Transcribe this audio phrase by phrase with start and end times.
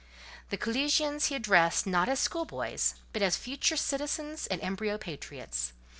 [0.49, 5.73] The collegians he addressed, not as schoolboys, but as future citizens and embryo patriots.